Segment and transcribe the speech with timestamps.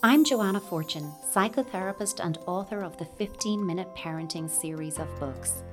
[0.00, 5.64] I'm Joanna Fortune, psychotherapist and author of the 15 Minute Parenting series of books.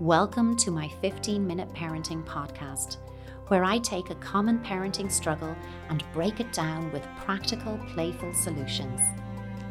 [0.00, 2.96] Welcome to my 15 Minute Parenting podcast,
[3.48, 5.54] where I take a common parenting struggle
[5.90, 8.98] and break it down with practical, playful solutions.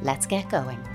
[0.03, 0.87] Let's get going.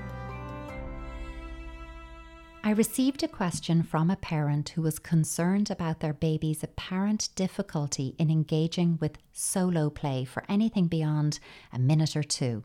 [2.63, 8.15] I received a question from a parent who was concerned about their baby's apparent difficulty
[8.21, 11.41] in engaging with solo play for anything beyond
[11.73, 12.63] a minute or two.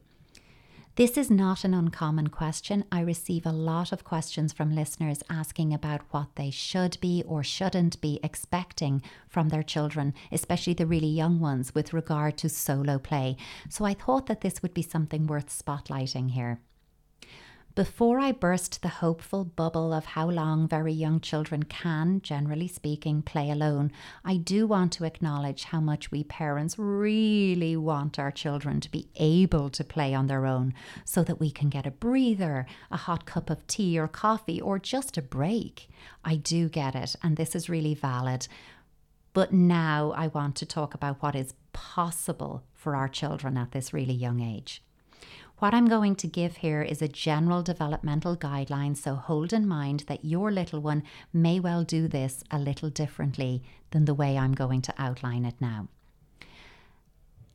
[0.96, 2.86] This is not an uncommon question.
[2.90, 7.44] I receive a lot of questions from listeners asking about what they should be or
[7.44, 12.98] shouldn't be expecting from their children, especially the really young ones, with regard to solo
[12.98, 13.36] play.
[13.68, 16.62] So I thought that this would be something worth spotlighting here.
[17.76, 23.22] Before I burst the hopeful bubble of how long very young children can, generally speaking,
[23.22, 23.92] play alone,
[24.24, 29.10] I do want to acknowledge how much we parents really want our children to be
[29.18, 33.26] able to play on their own so that we can get a breather, a hot
[33.26, 35.90] cup of tea or coffee, or just a break.
[36.24, 38.48] I do get it, and this is really valid.
[39.34, 43.92] But now I want to talk about what is possible for our children at this
[43.92, 44.82] really young age.
[45.60, 50.02] What I'm going to give here is a general developmental guideline, so hold in mind
[50.08, 54.54] that your little one may well do this a little differently than the way I'm
[54.54, 55.88] going to outline it now.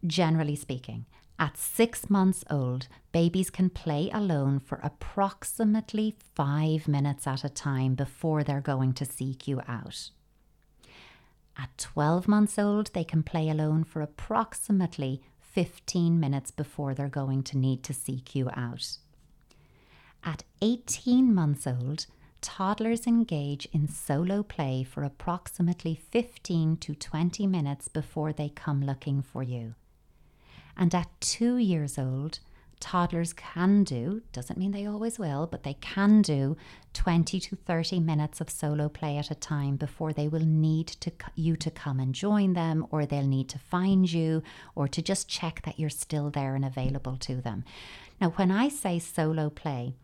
[0.06, 1.04] Generally speaking,
[1.38, 7.94] at six months old, babies can play alone for approximately five minutes at a time
[7.94, 10.10] before they're going to seek you out.
[11.58, 17.42] At 12 months old, they can play alone for approximately 15 minutes before they're going
[17.44, 18.98] to need to seek you out.
[20.22, 22.06] At 18 months old,
[22.40, 29.22] toddlers engage in solo play for approximately 15 to 20 minutes before they come looking
[29.22, 29.74] for you.
[30.76, 32.38] And at two years old,
[32.80, 36.56] toddlers can do, doesn't mean they always will, but they can do
[36.94, 41.12] 20 to 30 minutes of solo play at a time before they will need to
[41.36, 44.42] you to come and join them or they'll need to find you
[44.74, 47.64] or to just check that you're still there and available to them.
[48.20, 49.94] Now when I say solo play,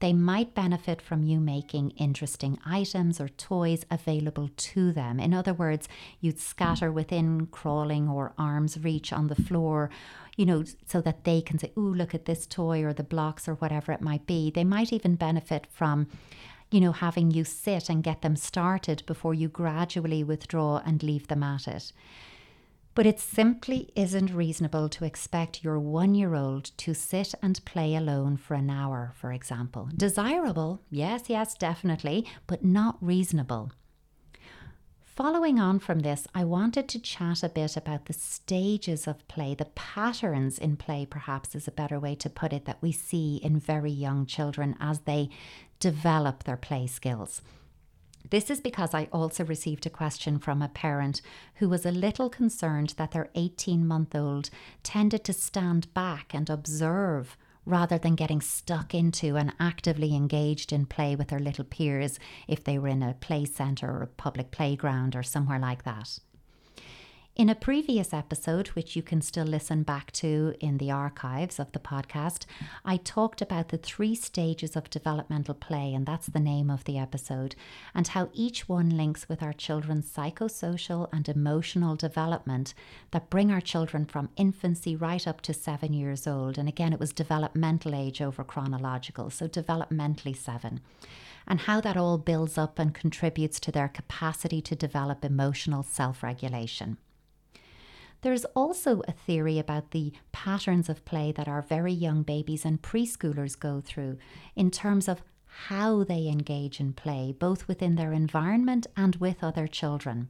[0.00, 5.18] they might benefit from you making interesting items or toys available to them.
[5.18, 5.88] In other words,
[6.20, 9.90] you'd scatter within crawling or arm's reach on the floor,
[10.36, 13.48] you know, so that they can say, Ooh, look at this toy or the blocks
[13.48, 14.50] or whatever it might be.
[14.50, 16.08] They might even benefit from
[16.70, 21.28] you know, having you sit and get them started before you gradually withdraw and leave
[21.28, 21.92] them at it.
[22.96, 27.94] But it simply isn't reasonable to expect your one year old to sit and play
[27.94, 29.90] alone for an hour, for example.
[29.94, 33.70] Desirable, yes, yes, definitely, but not reasonable.
[35.02, 39.54] Following on from this, I wanted to chat a bit about the stages of play,
[39.54, 43.36] the patterns in play, perhaps is a better way to put it, that we see
[43.42, 45.28] in very young children as they
[45.80, 47.42] develop their play skills.
[48.30, 51.20] This is because I also received a question from a parent
[51.56, 54.50] who was a little concerned that their 18 month old
[54.82, 60.86] tended to stand back and observe rather than getting stuck into and actively engaged in
[60.86, 64.50] play with their little peers if they were in a play centre or a public
[64.50, 66.18] playground or somewhere like that.
[67.36, 71.70] In a previous episode, which you can still listen back to in the archives of
[71.72, 72.46] the podcast,
[72.82, 76.96] I talked about the three stages of developmental play, and that's the name of the
[76.96, 77.54] episode,
[77.94, 82.72] and how each one links with our children's psychosocial and emotional development
[83.10, 86.56] that bring our children from infancy right up to seven years old.
[86.56, 90.80] And again, it was developmental age over chronological, so developmentally seven
[91.46, 96.22] and how that all builds up and contributes to their capacity to develop emotional self
[96.22, 96.96] regulation.
[98.22, 102.82] There's also a theory about the patterns of play that our very young babies and
[102.82, 104.18] preschoolers go through
[104.54, 109.66] in terms of how they engage in play, both within their environment and with other
[109.66, 110.28] children.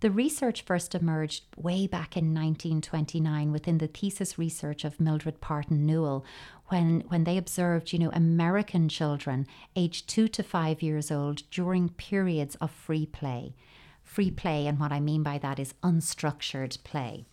[0.00, 5.84] The research first emerged way back in 1929 within the thesis research of Mildred Parten
[5.84, 6.24] Newhall
[6.68, 9.46] when, when they observed, you know, American children
[9.76, 13.54] aged two to five years old during periods of free play
[14.10, 17.26] free play, and what I mean by that is unstructured play.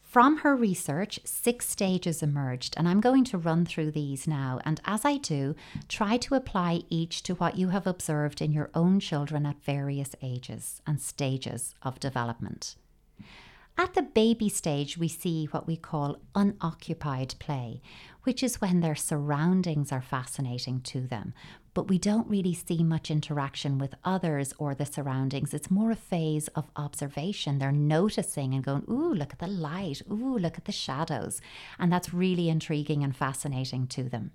[0.00, 4.60] From her research, six stages emerged, and I'm going to run through these now.
[4.64, 5.56] And as I do,
[5.88, 10.14] try to apply each to what you have observed in your own children at various
[10.22, 12.76] ages and stages of development.
[13.78, 17.80] At the baby stage, we see what we call unoccupied play,
[18.22, 21.32] which is when their surroundings are fascinating to them,
[21.74, 25.54] but we don't really see much interaction with others or the surroundings.
[25.54, 27.58] It's more a phase of observation.
[27.58, 31.40] They're noticing and going, ooh, look at the light, ooh, look at the shadows.
[31.78, 34.32] And that's really intriguing and fascinating to them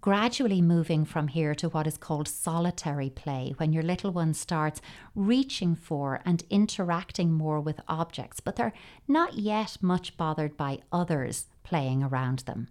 [0.00, 4.80] gradually moving from here to what is called solitary play, when your little one starts
[5.14, 8.72] reaching for and interacting more with objects, but they're
[9.06, 12.68] not yet much bothered by others playing around them.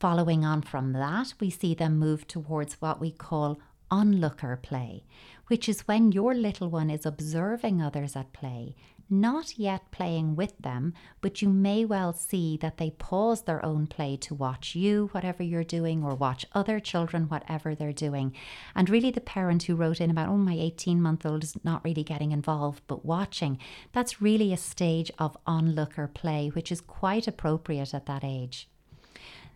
[0.00, 5.04] Following on from that, we see them move towards what we call onlooker play,
[5.46, 8.74] which is when your little one is observing others at play
[9.12, 13.86] not yet playing with them, but you may well see that they pause their own
[13.86, 18.34] play to watch you, whatever you're doing, or watch other children, whatever they're doing.
[18.74, 21.84] And really, the parent who wrote in about, oh, my 18 month old is not
[21.84, 23.58] really getting involved, but watching,
[23.92, 28.68] that's really a stage of onlooker play, which is quite appropriate at that age.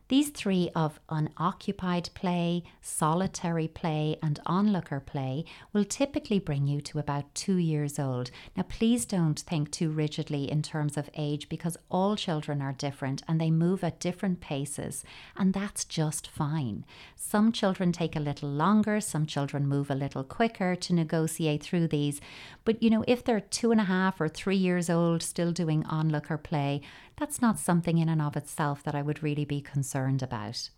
[0.08, 7.00] These three of unoccupied play, solitary play, and onlooker play will typically bring you to
[7.00, 8.30] about two years old.
[8.56, 13.24] Now, please don't think too rigidly in terms of age because all children are different
[13.26, 15.02] and they move at different paces,
[15.36, 16.84] and that's just fine.
[17.16, 21.88] Some children take a little longer, some children move a little quicker to negotiate through
[21.88, 22.20] these.
[22.64, 25.84] But you know, if they're two and a half or three years old still doing
[25.86, 26.80] onlooker play,
[27.16, 30.70] that's not something in and of itself that I would really be concerned about.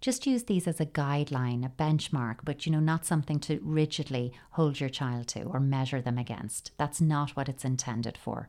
[0.00, 4.32] Just use these as a guideline, a benchmark, but you know, not something to rigidly
[4.50, 6.72] hold your child to or measure them against.
[6.76, 8.48] That's not what it's intended for.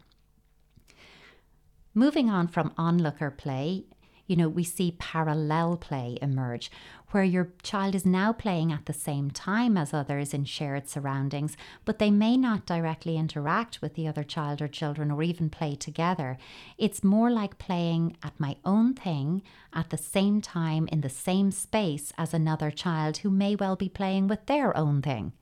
[1.94, 3.86] Moving on from onlooker play
[4.28, 6.72] you know, we see parallel play emerge,
[7.12, 11.56] where your child is now playing at the same time as others in shared surroundings,
[11.86, 15.76] but they may not directly interact with the other child or children or even play
[15.76, 16.38] together.
[16.78, 19.44] It's more like playing at my own thing
[19.74, 23.90] at the same time in the same space as another child who may well be
[23.90, 25.34] playing with their own thing.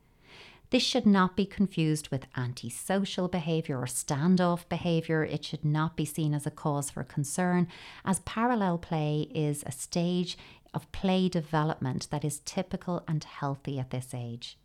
[0.74, 5.24] This should not be confused with antisocial behaviour or standoff behaviour.
[5.24, 7.68] It should not be seen as a cause for concern,
[8.04, 10.36] as parallel play is a stage
[10.74, 14.58] of play development that is typical and healthy at this age.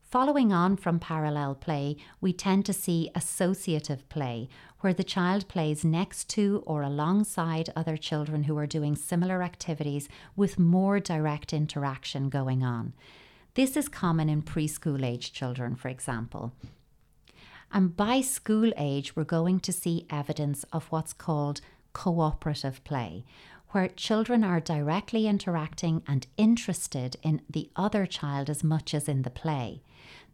[0.00, 4.48] Following on from parallel play, we tend to see associative play,
[4.80, 10.08] where the child plays next to or alongside other children who are doing similar activities
[10.36, 12.94] with more direct interaction going on.
[13.54, 16.52] This is common in preschool age children, for example.
[17.72, 21.60] And by school age, we're going to see evidence of what's called
[21.92, 23.24] cooperative play,
[23.70, 29.22] where children are directly interacting and interested in the other child as much as in
[29.22, 29.82] the play.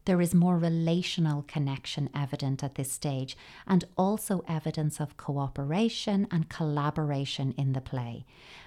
[0.07, 3.37] There is more relational connection evident at this stage,
[3.67, 8.25] and also evidence of cooperation and collaboration in the play.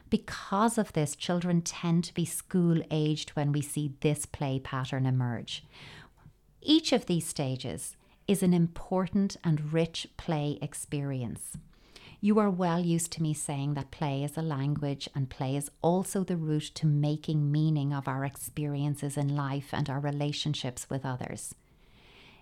[0.10, 5.06] Because of this, children tend to be school aged when we see this play pattern
[5.06, 5.64] emerge.
[6.62, 7.96] Each of these stages
[8.28, 11.58] is an important and rich play experience.
[12.22, 15.72] You are well used to me saying that play is a language and play is
[15.82, 21.06] also the route to making meaning of our experiences in life and our relationships with
[21.06, 21.56] others.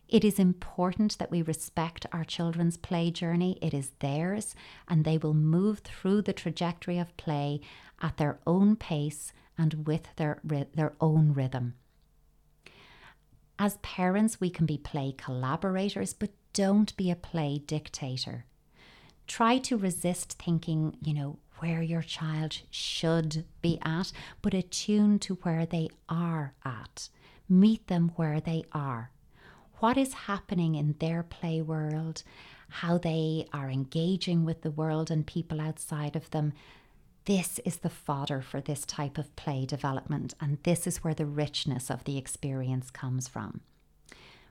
[0.09, 3.57] It is important that we respect our children's play journey.
[3.61, 4.55] It is theirs,
[4.87, 7.59] and they will move through the trajectory of play
[8.01, 11.73] at their own pace and with their, their own rhythm.
[13.59, 18.45] As parents, we can be play collaborators, but don't be a play dictator.
[19.25, 25.35] Try to resist thinking, you know, where your child should be at, but attune to
[25.41, 27.09] where they are at.
[27.49, 29.11] Meet them where they are
[29.79, 32.23] what is happening in their play world,
[32.69, 36.53] how they are engaging with the world and people outside of them.
[37.25, 41.25] This is the fodder for this type of play development, and this is where the
[41.25, 43.61] richness of the experience comes from.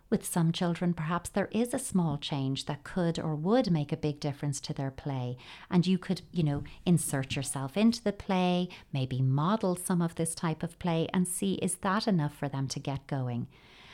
[0.09, 3.97] With some children, perhaps there is a small change that could or would make a
[3.97, 5.37] big difference to their play.
[5.69, 10.35] And you could, you know, insert yourself into the play, maybe model some of this
[10.35, 13.49] type of play and see is that enough for them to get going.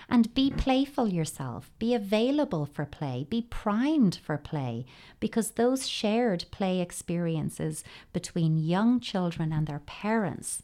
[0.09, 4.85] And be playful yourself, be available for play, be primed for play,
[5.21, 10.63] because those shared play experiences between young children and their parents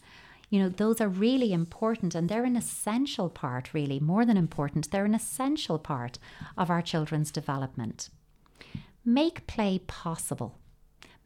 [0.51, 4.91] you know, those are really important and they're an essential part, really, more than important,
[4.91, 6.19] they're an essential part
[6.57, 8.09] of our children's development.
[9.05, 10.59] Make play possible,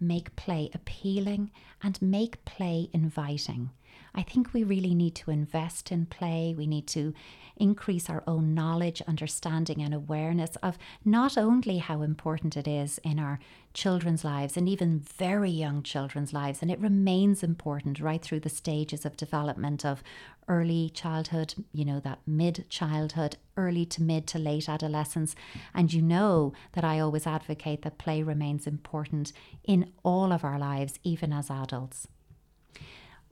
[0.00, 1.50] make play appealing,
[1.82, 3.70] and make play inviting.
[4.14, 6.54] I think we really need to invest in play.
[6.56, 7.14] We need to
[7.56, 13.18] increase our own knowledge, understanding, and awareness of not only how important it is in
[13.18, 13.38] our
[13.74, 18.48] children's lives and even very young children's lives, and it remains important right through the
[18.48, 20.02] stages of development of
[20.48, 25.34] early childhood, you know, that mid childhood, early to mid to late adolescence.
[25.74, 29.32] And you know that I always advocate that play remains important
[29.64, 32.08] in all of our lives, even as adults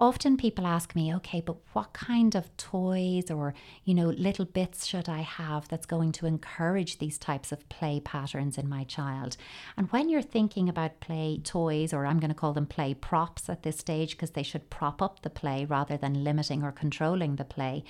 [0.01, 3.53] often people ask me, okay, but what kind of toys or,
[3.85, 8.01] you know, little bits should I have that's going to encourage these types of play
[8.01, 9.37] patterns in my child?
[9.77, 13.51] And when you're thinking about play toys, or I'm going to call them play props
[13.51, 17.37] at this stage because they should prop up the play rather than limiting or controlling
[17.37, 17.85] the play,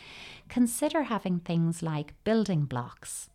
[0.49, 3.31] consider having things like building blocks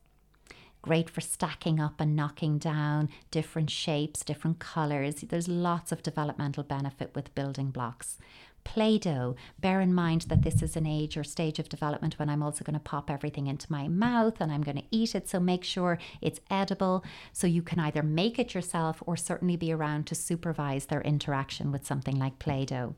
[0.85, 5.15] great for stacking up and knocking down different shapes, different colours.
[5.15, 8.19] There's lots of developmental benefit with building blocks.
[8.65, 9.37] Play Doh.
[9.61, 12.65] Bear in mind that this is an age or stage of development when I'm also
[12.65, 15.29] going to pop everything into my mouth and I'm going to eat it.
[15.29, 17.05] So make sure it's edible.
[17.31, 21.71] So you can either make it yourself or certainly be around to supervise their interaction
[21.71, 22.95] with something like Play Doh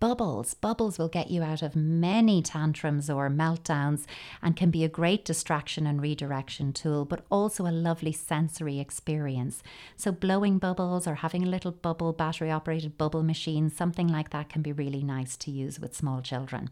[0.00, 0.54] bubbles.
[0.54, 4.06] Bubbles will get you out of many tantrums or meltdowns
[4.42, 9.62] and can be a great distraction and redirection tool, but also a lovely sensory experience.
[9.96, 14.48] So, blowing bubbles or having a little bubble battery operated bubble machine, something like that
[14.48, 16.70] can be really nice to use with small children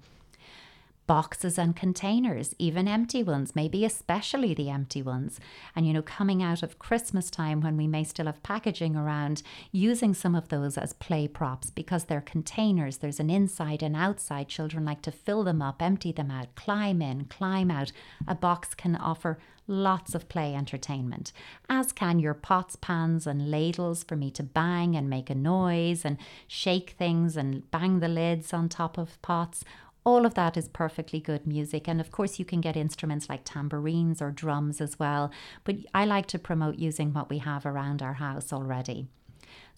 [1.08, 5.40] boxes and containers, even empty ones, maybe especially the empty ones.
[5.74, 9.42] And, you know, coming out of Christmas time when we may still have packaging around,
[9.72, 12.98] using some of those as play props because they're containers.
[12.98, 14.48] There's an inside and outside.
[14.48, 17.90] Children like to fill them up, empty them out, climb in, climb out.
[18.28, 21.30] A box can offer lots of play entertainment,
[21.68, 26.04] as can your pots, pans, and ladles for me to bang and make a noise
[26.04, 29.64] and shake things and bang the lids on top of pots
[30.08, 31.86] all of that is perfectly good music.
[31.86, 35.30] And of course, you can get instruments like tambourines or drums as well.
[35.64, 39.08] But I like to promote using what we have around our house already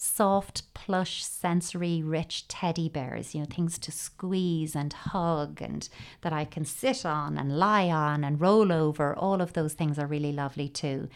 [0.02, 5.90] soft, plush, sensory rich teddy bears, you know, things to squeeze and hug and
[6.22, 9.14] that I can sit on and lie on and roll over.
[9.14, 11.08] All of those things are really lovely too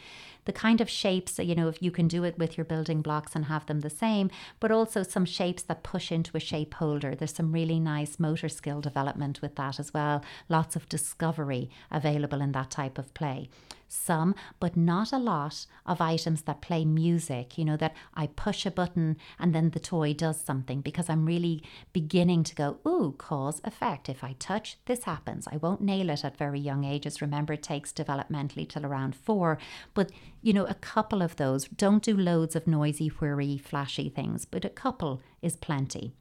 [0.44, 3.34] the kind of shapes, you know, if you can do it with your building blocks
[3.34, 7.14] and have them the same, but also some shapes that push into a shape holder.
[7.14, 10.22] There's some really nice motor skill development with that as well.
[10.48, 13.48] Lots of discovery available in that type of play
[13.94, 18.66] some, but not a lot, of items that play music, you know, that I push
[18.66, 21.62] a button and then the toy does something because I'm really
[21.92, 24.08] beginning to go, ooh, cause effect.
[24.08, 25.46] If I touch, this happens.
[25.50, 27.22] I won't nail it at very young ages.
[27.22, 29.58] Remember, it takes developmentally till around four,
[29.94, 30.10] but
[30.42, 31.66] you know, a couple of those.
[31.68, 36.14] Don't do loads of noisy, whirry, flashy things, but a couple is plenty.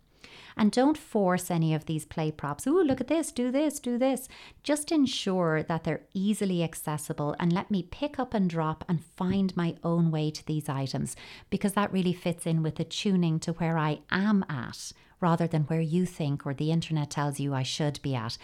[0.55, 2.67] And don't force any of these play props.
[2.67, 4.27] Ooh, look at this, do this, do this.
[4.61, 9.55] Just ensure that they're easily accessible and let me pick up and drop and find
[9.57, 11.15] my own way to these items
[11.49, 14.91] because that really fits in with the tuning to where I am at
[15.23, 18.37] rather than where you think or the internet tells you I should be at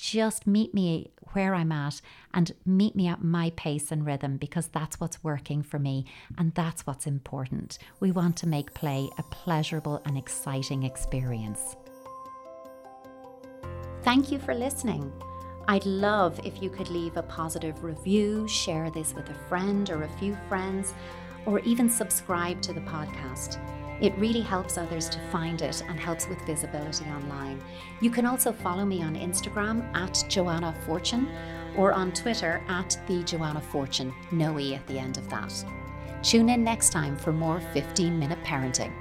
[0.00, 2.00] just meet me where I'm at
[2.32, 6.06] and meet me at my pace and rhythm because that's what's working for me
[6.38, 7.78] and that's what's important.
[8.00, 11.76] We want to make play a pleasurable and exciting experience.
[14.02, 15.12] Thank you for listening.
[15.68, 20.04] I'd love if you could leave a positive review, share this with a friend or
[20.04, 20.94] a few friends,
[21.44, 23.58] or even subscribe to the podcast.
[24.00, 27.62] It really helps others to find it and helps with visibility online.
[28.00, 31.28] You can also follow me on Instagram at Joanna Fortune
[31.76, 35.52] or on Twitter at the Joanna Fortune, no E at the end of that.
[36.22, 38.92] Tune in next time for more 15 minute parenting.